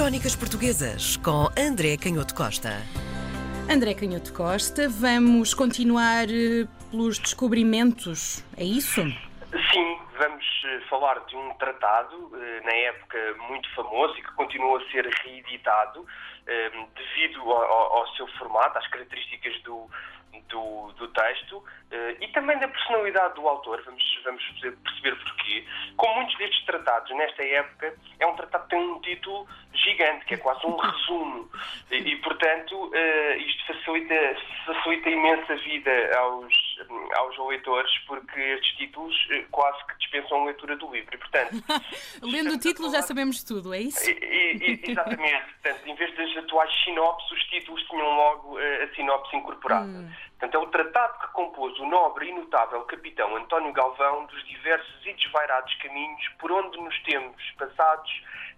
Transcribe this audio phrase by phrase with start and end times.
[0.00, 2.82] Crónicas Portuguesas com André Canhoto Costa.
[3.68, 9.02] André Canhoto Costa, vamos continuar eh, pelos descobrimentos, é isso?
[9.02, 14.78] Sim, vamos eh, falar de um tratado, eh, na época muito famoso e que continua
[14.78, 16.06] a ser reeditado
[16.96, 19.88] devido ao, seu formato, às características do,
[20.48, 21.62] do, do texto
[22.18, 25.64] e também da personalidade do autor, vamos, vamos perceber porquê.
[25.96, 30.34] Como muitos destes tratados, nesta época, é um tratado que tem um título gigante, que
[30.34, 31.48] é quase um resumo,
[31.92, 32.90] e, e portanto,
[33.36, 36.52] isto facilita, facilita imensa vida aos,
[37.16, 41.14] aos leitores, porque estes títulos uh, quase que dispensam a leitura do livro.
[41.14, 41.54] E, portanto,
[42.22, 44.10] Lendo o título já sabemos tudo, é isso?
[44.10, 45.44] E, e, exatamente.
[45.62, 49.86] portanto, em vez das atuais sinopses, os títulos tinham logo a sinopse incorporada.
[49.86, 50.10] Hum.
[50.40, 55.06] Portanto, é o tratado que compôs o nobre e notável capitão António Galvão dos diversos
[55.06, 58.10] e desvairados caminhos por onde nos temos passados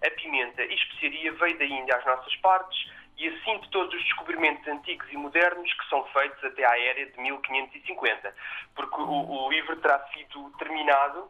[0.05, 2.77] a pimenta e especiaria veio da Índia às nossas partes
[3.17, 7.05] e assim de todos os descobrimentos antigos e modernos que são feitos até à era
[7.05, 8.35] de 1550.
[8.75, 11.29] Porque o, o livro terá sido terminado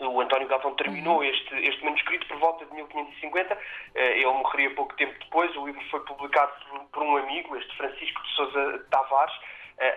[0.00, 1.24] o António Galvão terminou uhum.
[1.24, 3.58] este, este manuscrito por volta de 1550.
[3.96, 5.54] Eh, ele morreria pouco tempo depois.
[5.56, 9.38] O livro foi publicado por, por um amigo, este Francisco de Souza Tavares, eh,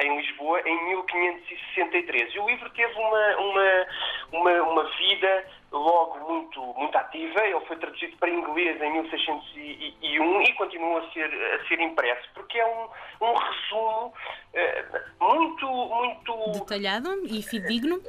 [0.02, 2.34] em Lisboa em 1563.
[2.34, 3.88] E o livro teve uma, uma,
[4.32, 7.46] uma, uma vida logo muito, muito ativa.
[7.46, 12.60] Ele foi traduzido para inglês em 1601 e continua a ser, a ser impresso, porque
[12.60, 12.90] é um,
[13.22, 14.14] um resumo
[14.54, 16.52] uh, muito, muito.
[16.60, 18.02] Detalhado e fidedigno?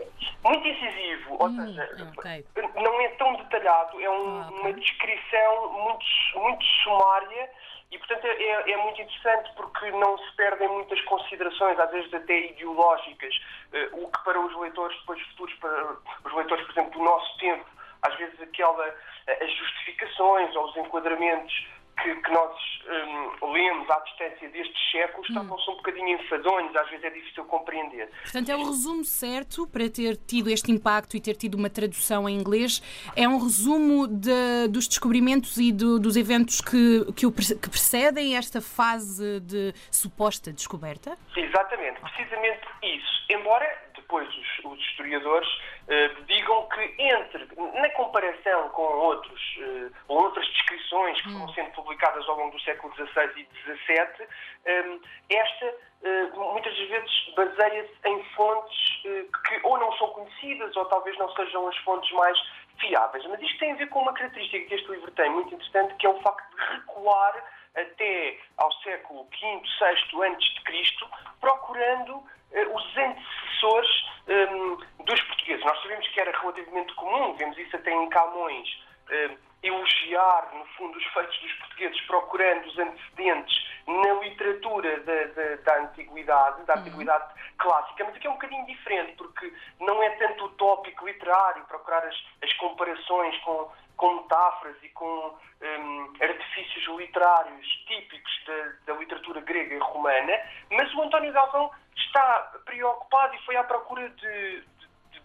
[0.45, 1.37] Muito incisivo.
[1.39, 2.45] Ou hum, seja, okay.
[2.75, 4.61] não é tão detalhado, é um, ah, okay.
[4.61, 7.50] uma descrição muito, muito sumária
[7.93, 12.47] e, portanto, é, é, muito interessante porque não se perdem muitas considerações, às vezes até
[12.47, 13.34] ideológicas,
[13.75, 17.39] uh, o que para os leitores depois futuros, para os leitores, por exemplo, do nosso
[17.39, 17.67] tempo,
[18.01, 21.67] às vezes aquela, uh, as justificações ou os enquadramentos
[22.01, 22.55] que, que nós
[22.87, 25.35] um, lemos à distância destes séculos hum.
[25.35, 28.09] tornam-se um bocadinho enfadonhos, às vezes é difícil compreender.
[28.23, 32.28] Portanto, é o resumo certo para ter tido este impacto e ter tido uma tradução
[32.28, 32.83] em inglês.
[33.16, 38.37] É um resumo de, dos descobrimentos e do, dos eventos que, que, o, que precedem
[38.37, 41.16] esta fase de suposta descoberta?
[41.37, 43.12] Exatamente, precisamente isso.
[43.31, 43.66] Embora
[44.12, 51.19] depois os, os historiadores uh, digam que entre, na comparação com outros, uh, outras descrições
[51.23, 51.39] que hum.
[51.41, 54.27] foram sendo publicadas ao longo do século XVI e XVII,
[54.67, 60.84] um, eh, esta uh, muitas vezes baseia-se em fontes que ou não são conhecidas ou
[60.84, 62.39] talvez não sejam as fontes mais
[62.78, 63.25] fiáveis.
[63.27, 66.06] Mas isto tem a ver com uma característica que este livro tem muito interessante, que
[66.06, 71.06] é o facto de recuar até ao século V, VI a.C.,
[71.41, 72.22] procurando
[72.53, 73.91] eh, os antecessores
[74.28, 75.65] um, ehm, dos portugueses.
[75.65, 78.69] Nós sabemos que era relativamente comum, vemos isso até em Camões,
[79.11, 85.57] ehm, elogiar, no fundo, os feitos dos portugueses, procurando os antecedentes na literatura da, da,
[85.57, 86.81] da antiguidade, da uhum.
[86.81, 87.53] antiguidade uhum.
[87.59, 92.05] clássica, mas aqui é um bocadinho diferente, porque não é tanto o tópico literário, procurar
[92.05, 99.41] as, as comparações com, com metáforas e com um, artifícios literários típicos da, da literatura
[99.43, 100.41] grega e romana,
[100.73, 104.65] mas o António Galvão está preocupado e foi à procura de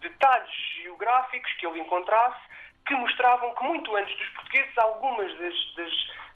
[0.00, 0.50] detalhes
[0.82, 2.40] geográficos que ele encontrasse
[2.86, 5.92] que mostravam que muito antes dos portugueses algumas das, das,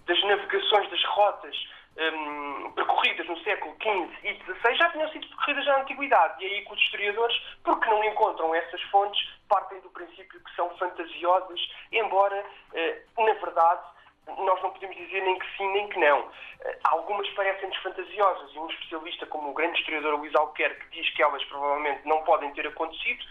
[0.07, 1.57] das navegações, das rotas
[1.97, 6.45] um, percorridas no século XV e XVI já tinham sido percorridas na Antiguidade.
[6.45, 10.71] E aí que os historiadores, porque não encontram essas fontes, partem do princípio que são
[10.77, 13.83] fantasiosas, embora, uh, na verdade,
[14.27, 16.31] nós não podemos dizer nem que sim nem que não.
[16.61, 21.23] Eh, algumas parecem-nos fantasiosas e um especialista como o grande historiador Luís Alquerque diz que
[21.23, 23.25] elas provavelmente não podem ter acontecido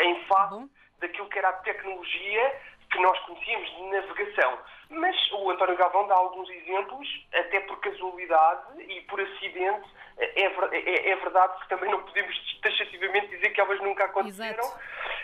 [0.00, 0.70] em face uhum.
[1.00, 2.60] daquilo que era a tecnologia
[2.90, 4.58] que nós conhecíamos de navegação.
[4.90, 9.88] Mas o António Galvão dá alguns exemplos, até por casualidade e por acidente.
[10.18, 14.62] É, é, é verdade que também não podemos taxativamente dizer que elas nunca aconteceram.
[14.62, 14.80] Exato.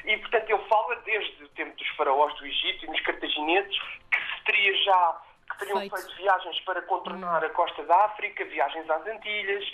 [0.06, 3.78] E, portanto, ele fala desde o tempo dos faraós do Egito e dos cartagineses
[4.10, 5.22] que se teria já
[5.58, 5.96] que teriam feito.
[5.96, 9.64] feito, viagens para contornar a costa da África, viagens às Antilhas.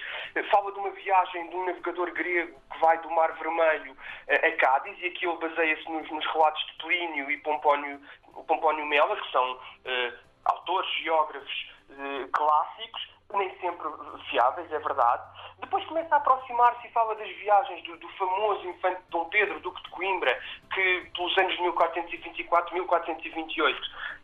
[0.50, 3.96] Fala de uma viagem de um navegador grego que vai do Mar Vermelho
[4.28, 8.00] a Cádiz, e aqui ele baseia-se nos, nos, relatos de Plínio e Pompónio,
[8.46, 13.88] Pompónio Mela, que são uh, autores, geógrafos uh, clássicos, nem sempre
[14.30, 15.22] fiáveis, é verdade.
[15.60, 19.82] Depois começa a aproximar-se e fala das viagens do, do, famoso infante Dom Pedro, Duque
[19.82, 20.38] de Coimbra,
[20.72, 24.14] que pelos anos de 1424, 1428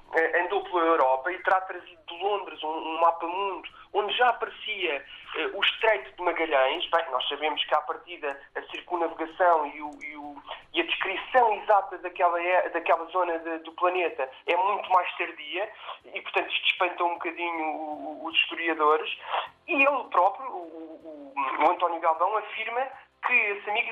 [0.45, 1.00] andou pela Europa
[1.41, 5.05] terá trazido de Londres um, um mapa mundo onde já aparecia
[5.37, 6.89] uh, o Estreito de Magalhães.
[6.91, 10.43] Bem, nós sabemos que à partida a circunnavegação e, o, e, o,
[10.75, 12.39] e a descrição exata daquela,
[12.73, 15.71] daquela zona de, do planeta é muito mais tardia
[16.15, 19.19] e, portanto, isto espanta um bocadinho os historiadores.
[19.67, 22.87] E ele próprio, o, o António Galvão, afirma
[23.27, 23.91] que esse amigo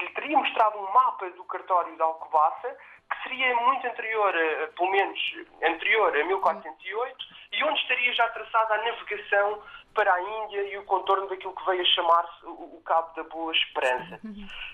[0.00, 2.76] lhe teria mostrado um mapa do cartório de Alcobaça
[3.22, 5.18] seria muito anterior, a, pelo menos
[5.62, 7.16] anterior a 1408,
[7.52, 9.62] e onde estaria já traçada a navegação
[9.94, 13.52] para a Índia e o contorno daquilo que veio a chamar-se o, Cabo da Boa
[13.52, 14.20] Esperança.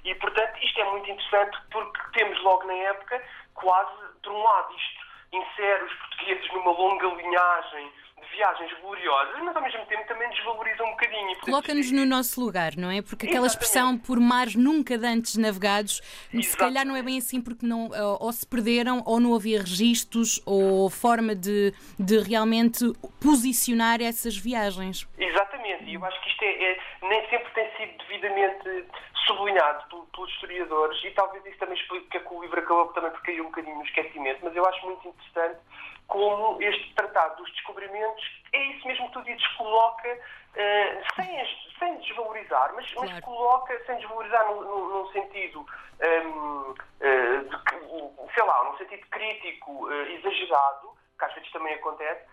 [0.05, 3.23] E, portanto, isto é muito interessante porque temos logo na época
[3.55, 3.93] quase,
[4.23, 4.98] por um lado, isto
[5.33, 7.91] insere os portugueses numa longa linhagem
[8.21, 11.39] de viagens gloriosas, mas ao mesmo tempo também desvaloriza um bocadinho.
[11.41, 13.01] Coloca-nos no nosso lugar, não é?
[13.01, 13.65] Porque aquela Exatamente.
[13.65, 16.47] expressão por mares nunca dantes navegados, Exatamente.
[16.47, 17.89] se calhar não é bem assim porque não,
[18.21, 22.85] ou se perderam ou não havia registros ou forma de, de realmente
[23.23, 25.07] posicionar essas viagens.
[25.17, 28.85] Exatamente, e eu acho que isto é, é, nem sempre tem sido devidamente
[29.29, 33.41] sublinhado pelos historiadores e talvez isso também explique que o livro acabou também por cair
[33.41, 35.61] um bocadinho no esquecimento, mas eu acho muito interessante
[36.09, 41.97] como este Tratado dos Descobrimentos é isso mesmo que tu dizes, coloca uh, sem, sem
[41.99, 43.11] desvalorizar, mas, claro.
[43.11, 48.77] mas, coloca sem desvalorizar num, num sentido, um, ehm, uh, eh, de, sei lá, num
[48.79, 52.25] sentido crítico uh, exagerado, que às vezes também acontece,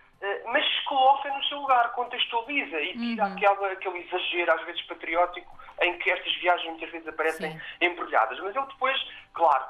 [0.46, 3.32] mas coloca no seu lugar, contextualiza e tira uhum.
[3.32, 7.60] aquela, aquele exagero, às vezes patriótico, em que estas viagens muitas vezes aparecem Sim.
[7.80, 8.38] embrulhadas.
[8.40, 8.96] Mas ele depois,
[9.34, 9.64] claro,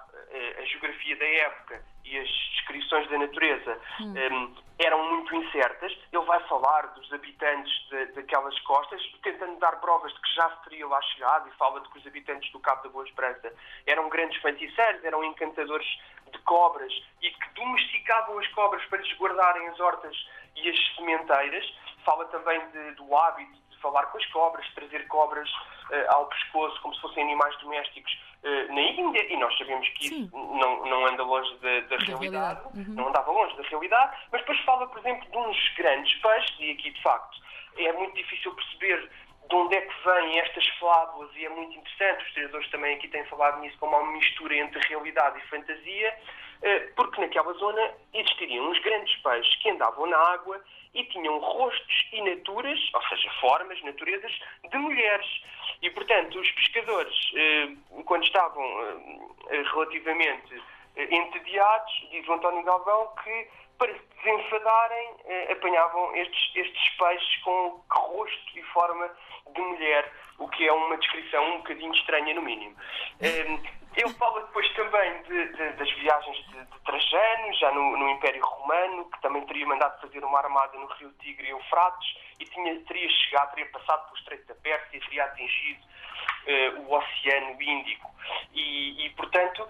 [0.59, 4.15] a geografia da época e as descrições da natureza hum.
[4.15, 5.93] um, eram muito incertas.
[6.13, 10.65] Ele vai falar dos habitantes de, daquelas costas, tentando dar provas de que já se
[10.65, 13.53] teria lá chegado, e fala de que os habitantes do Cabo da Boa Esperança
[13.87, 15.87] eram grandes feiticeiros, eram encantadores
[16.33, 20.17] de cobras e que domesticavam as cobras para lhes guardarem as hortas
[20.57, 21.65] e as sementeiras.
[22.05, 26.95] Fala também de, do hábito falar com as cobras, trazer cobras uh, ao pescoço como
[26.95, 28.13] se fossem animais domésticos
[28.43, 30.25] uh, na Índia, e nós sabemos que Sim.
[30.25, 32.79] isso não, não anda longe da, da, da realidade, realidade.
[32.79, 32.95] Uhum.
[32.95, 36.71] não andava longe da realidade, mas depois fala, por exemplo, de uns grandes peixes, e
[36.73, 37.39] aqui de facto
[37.79, 39.11] é muito difícil perceber
[39.49, 43.09] de onde é que vêm estas fábulas e é muito interessante, os historiadores também aqui
[43.09, 46.19] têm falado nisso como uma mistura entre realidade e fantasia,
[46.63, 50.61] eh, porque naquela zona existiriam uns grandes peixes que andavam na água
[50.97, 54.33] e tinham rostos e naturas, ou seja, formas, naturezas
[54.71, 55.43] de mulheres.
[55.83, 57.69] E, portanto, os pescadores, eh,
[58.05, 58.65] quando estavam
[59.51, 60.63] eh, relativamente
[60.97, 63.49] entediados, diz o António Galvão, que
[63.79, 65.17] para se desenfadarem
[65.51, 69.11] apanhavam estes, estes peixes com rosto e forma
[69.55, 72.77] de mulher, o que é uma descrição um bocadinho estranha, no mínimo.
[73.97, 78.45] Ele fala depois também de, de, das viagens de, de Trajano, já no, no, Império
[78.45, 82.79] Romano, que também teria mandado fazer uma armada no rio Tigre e Eufrates, e tinha,
[82.83, 88.11] teria chegado, teria passado pelo Estreito da Pérsia e teria atingido uh, o Oceano Índico.
[88.53, 89.67] E, e, portanto,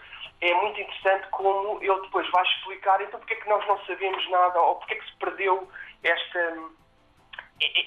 [0.51, 4.29] é muito interessante como ele depois vai explicar então porque é que nós não sabemos
[4.31, 5.69] nada, ou porque é que se perdeu
[6.03, 6.59] esta,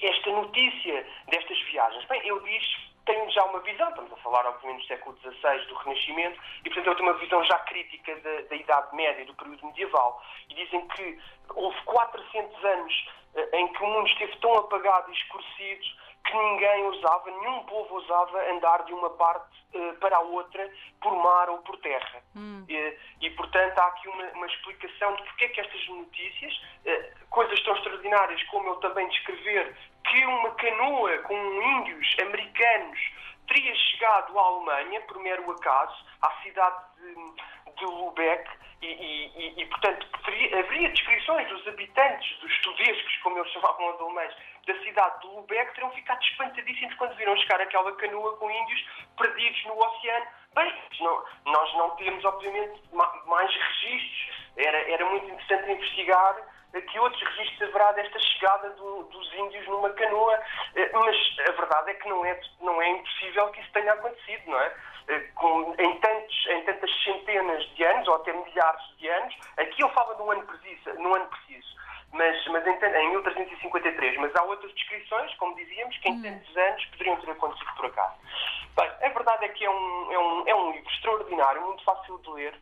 [0.02, 2.04] esta notícia destas viagens.
[2.06, 5.74] Bem, ele diz têm já uma visão, estamos a falar obviamente do século XVI, do
[5.74, 9.66] Renascimento, e portanto ele tem uma visão já crítica da, da Idade Média, do período
[9.66, 11.18] medieval, e dizem que
[11.54, 15.86] houve 400 anos eh, em que o mundo esteve tão apagado e escurecido
[16.24, 20.70] que ninguém ousava, nenhum povo ousava andar de uma parte uh, para a outra
[21.00, 22.22] por mar ou por terra.
[22.36, 22.64] Hum.
[22.68, 26.52] E, e, portanto, há aqui uma, uma, explicação de porque é que estas notícias,
[26.86, 32.98] uh, coisas tão extraordinárias como ele também descrever que uma canoa com índios americanos
[33.46, 37.14] teria chegado à Alemanha, por mero acaso, à cidade de,
[37.80, 38.48] de Lubeck,
[38.82, 40.06] e, e, e portanto,
[40.58, 44.34] haveria descrições dos habitantes, dos estudescos, como eles chamavam os alemães,
[44.66, 48.86] da cidade de Lubeck, teriam ficado espantadíssimos quando viram chegar aquela canoa com índios
[49.18, 50.26] perdidos no oceano.
[50.54, 52.80] Bem, não, nós não temos, obviamente,
[53.26, 54.30] mais registros.
[54.56, 56.36] Era, era muito interessante investigar
[56.78, 60.40] que outros registros haverá desta chegada do, dos índios numa canoa,
[60.76, 61.16] eh, mas
[61.48, 64.74] a verdade é que não é, não é impossível que isso tenha acontecido, não é?
[65.34, 69.88] Com, em, tantos, em tantas centenas de anos, ou até milhares de anos, aqui eu
[69.90, 71.70] falo no ano preciso, no ano preciso
[72.12, 76.22] mas, mas em, em 1353, mas há outras descrições, como dizíamos, que em hum.
[76.22, 78.14] tantos anos poderiam ter acontecido por acaso.
[78.76, 82.18] Bem, a verdade é que é um, é um, é um livro extraordinário, muito fácil
[82.18, 82.60] de ler,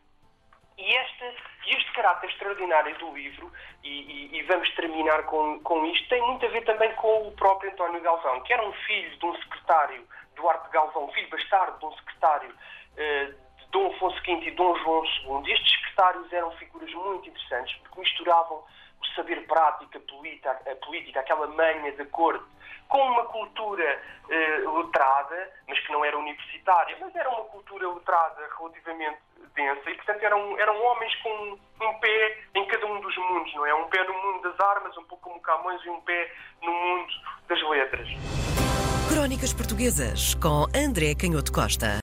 [0.78, 1.34] e este,
[1.66, 6.46] este caráter extraordinário do livro, e, e, e, vamos terminar com, com isto, tem muito
[6.46, 10.06] a ver também com o próprio António Galvão, que era um filho de um secretário,
[10.36, 15.04] Duarte Galvão, filho bastardo de um secretário uh, de Dom Afonso V e Dom João
[15.42, 15.52] II.
[15.52, 18.64] Estes secretários eram figuras muito interessantes, porque misturavam
[19.14, 22.44] saber prática política, política aquela manha da corte,
[22.88, 28.48] com uma cultura uh, letrada, mas que não era universitária, mas era uma cultura letrada
[28.58, 29.18] relativamente
[29.54, 33.66] densa e, portanto, eram, eram homens com um pé em cada um dos mundos, não
[33.66, 33.74] é?
[33.74, 37.12] Um pé no mundo das armas, um pouco como Camões, e um pé no mundo
[37.48, 38.08] das letras.
[39.08, 41.88] Crónicas Portuguesas com André Canhoto Costa.